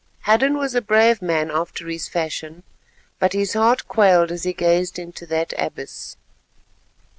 [0.21, 2.63] Hadden was a brave man after his fashion,
[3.19, 6.17] but his heart quailed as he gazed into that abyss.